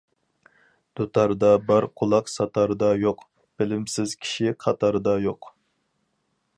دۇتاردا 0.99 1.51
بار 1.67 1.87
قۇلاق 2.01 2.31
ساتاردا 2.37 2.91
يوق، 3.05 3.23
بىلىمسىز 3.61 4.19
كىشى 4.25 4.57
قاتاردا 4.65 5.17
يوق. 5.29 5.51